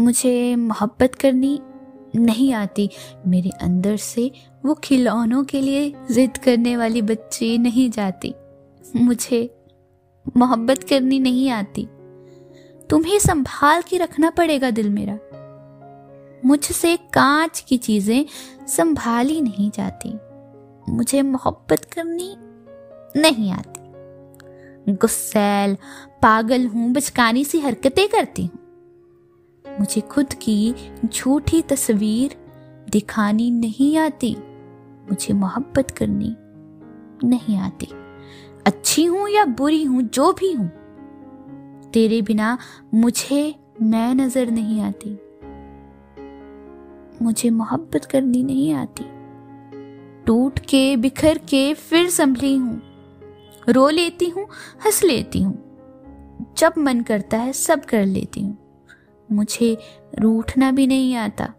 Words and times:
मुझे 0.00 0.56
मोहब्बत 0.56 1.14
करनी 1.14 1.60
नहीं 2.16 2.52
आती। 2.52 2.90
मेरे 3.26 3.50
अंदर 3.50 3.96
से 3.96 4.30
वो 4.66 4.74
खिलौनों 4.74 5.44
के 5.44 5.60
लिए 5.60 5.94
जिद 6.10 6.38
करने 6.38 6.76
वाली 6.76 7.02
बच्ची 7.02 7.58
नहीं 7.58 7.90
जाती। 7.90 8.34
मुझे 8.96 9.50
मोहब्बत 10.36 10.82
करनी 10.82 11.18
नहीं 11.18 11.50
आती। 11.50 11.88
तुम्हें 12.90 13.18
संभाल 13.18 13.82
के 13.82 13.98
रखना 13.98 14.30
पड़ेगा 14.30 14.70
दिल 14.70 14.90
मेरा। 14.90 15.18
मुझसे 16.44 16.96
कांच 16.96 17.60
की 17.60 17.76
चीज़ें 17.76 18.24
संभाली 18.66 19.40
नहीं 19.40 19.70
जाती। 19.70 20.18
मुझे 20.92 21.22
मोहब्बत 21.22 21.84
करनी 21.84 22.36
नहीं 23.20 23.52
आती। 23.52 23.80
गुस्सैल, 24.92 25.76
पागल 26.22 26.66
हूँ, 26.66 26.92
बचकानी 26.92 27.44
सी 27.44 27.60
हरकतें 27.60 28.08
करती 28.08 28.44
हूँ। 28.44 28.63
मुझे 29.80 30.00
खुद 30.00 30.26
की 30.34 30.74
झूठी 31.06 31.62
तस्वीर 31.62 32.36
दिखानी 32.90 33.50
नहीं 33.50 33.98
आती। 33.98 34.36
मुझे 35.10 35.34
मोहब्बत 35.34 35.90
करनी 35.90 36.36
नहीं 37.28 37.58
आती। 37.58 37.88
अच्छी 38.66 39.04
हूँ 39.04 39.28
या 39.28 39.44
बुरी 39.44 39.84
हूँ, 39.84 40.02
जो 40.02 40.32
भी 40.32 40.52
हूँ, 40.52 40.68
तेरे 41.90 42.22
बिना 42.22 42.58
मुझे 42.94 43.54
मैं 43.82 44.14
नज़र 44.14 44.50
नहीं 44.50 44.80
आती। 44.80 45.18
मुझे 47.22 47.50
मोहब्बत 47.50 48.04
करनी 48.04 48.42
नहीं 48.42 48.72
आती। 48.72 49.04
टूट 50.26 50.58
के, 50.58 50.96
बिखर 50.96 51.38
के 51.38 51.74
फिर 51.74 52.10
संभली 52.10 52.56
हूँ। 52.56 52.82
रो 53.68 53.88
लेती 53.88 54.28
हूँ, 54.28 54.46
हंस 54.86 55.04
लेती 55.04 55.42
हूँ। 55.42 55.64
जब 56.58 56.72
मन 56.78 57.00
करता 57.00 57.38
है, 57.38 57.52
सब 57.52 57.84
कर 57.84 58.06
लेती 58.06 58.40
हूँ। 58.40 58.63
मुझे 59.32 59.78
रूठना 60.18 60.72
भी 60.72 60.86
नहीं 60.86 61.14
आता। 61.14 61.54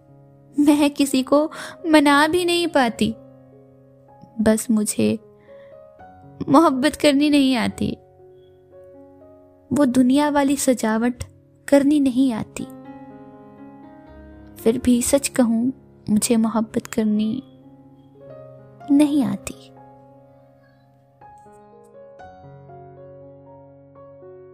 मैं 0.60 0.90
किसी 0.90 1.24
को 1.24 1.52
मना 1.86 2.28
भी 2.28 2.46
नहीं 2.46 2.68
पाती। 2.68 3.16
बस 4.42 4.68
मुझे 4.72 5.20
मोहब्बत 6.50 6.96
करनी 6.96 7.30
नहीं 7.30 7.56
आती। 7.56 7.98
वो 9.74 9.86
दुनिया 9.86 10.30
वाली 10.30 10.56
सजावट 10.56 11.24
करनी 11.68 12.00
नहीं 12.00 12.34
आती। 12.34 12.64
फिर 14.56 14.82
भी 14.86 15.02
सच 15.02 15.28
कहूँ, 15.28 15.74
मुझे 16.10 16.36
मोहब्बत 16.36 16.88
करनी 16.88 17.44
नहीं 18.92 19.24
आती। 19.24 19.75